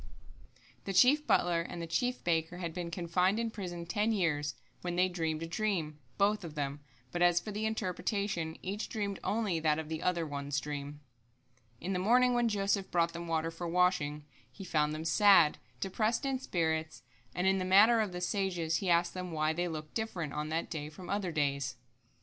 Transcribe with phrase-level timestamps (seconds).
[0.05, 0.09] 1]
[0.85, 4.95] The chief butler and the chief baker had been confined in prison ten years, when
[4.95, 6.79] they dreamed a dream, both of them,
[7.11, 11.01] but as for the interpretation, each dreamed only that of the other one's dream.
[11.79, 15.59] In the morning when Joseph brought them the water for washing, he found them sad,
[15.79, 17.03] depressed in spirits,
[17.35, 20.49] and, in the manner of the sages, he asked them why they looked different on
[20.49, 21.75] that day from other days.